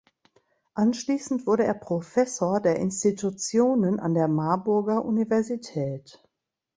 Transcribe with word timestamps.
Anschließend 0.73 1.45
wurde 1.45 1.63
er 1.65 1.75
Professor 1.75 2.59
der 2.59 2.77
Institutionen 2.79 3.99
an 3.99 4.15
der 4.15 4.27
Marburger 4.27 5.05
Universität. 5.05 6.23